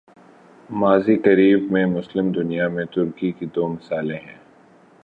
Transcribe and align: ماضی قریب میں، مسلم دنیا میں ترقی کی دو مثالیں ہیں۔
ماضی 0.69 1.15
قریب 1.15 1.71
میں، 1.71 1.85
مسلم 1.85 2.31
دنیا 2.31 2.67
میں 2.67 2.85
ترقی 2.85 3.31
کی 3.31 3.45
دو 3.45 3.67
مثالیں 3.67 4.19
ہیں۔ 4.19 4.37